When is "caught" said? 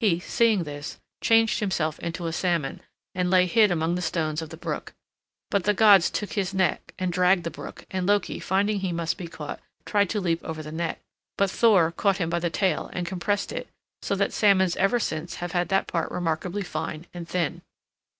9.28-9.60, 11.92-12.16